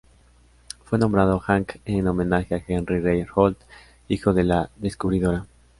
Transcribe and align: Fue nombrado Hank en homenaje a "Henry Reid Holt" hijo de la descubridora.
Fue 0.83 0.97
nombrado 0.97 1.37
Hank 1.39 1.73
en 1.85 2.07
homenaje 2.07 2.55
a 2.55 2.63
"Henry 2.67 3.01
Reid 3.01 3.27
Holt" 3.35 3.59
hijo 4.07 4.33
de 4.33 4.43
la 4.43 4.71
descubridora. 4.77 5.45